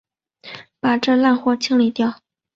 [0.79, 2.21] 把这烂货清理掉！